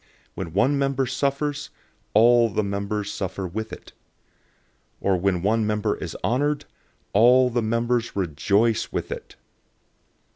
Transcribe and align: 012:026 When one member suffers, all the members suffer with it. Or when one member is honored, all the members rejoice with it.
012:026 0.01 0.07
When 0.33 0.53
one 0.53 0.79
member 0.79 1.05
suffers, 1.05 1.69
all 2.15 2.49
the 2.49 2.63
members 2.63 3.11
suffer 3.13 3.47
with 3.47 3.71
it. 3.71 3.93
Or 4.99 5.15
when 5.15 5.43
one 5.43 5.67
member 5.67 5.95
is 5.95 6.17
honored, 6.23 6.65
all 7.13 7.51
the 7.51 7.61
members 7.61 8.15
rejoice 8.15 8.91
with 8.91 9.11
it. 9.11 9.35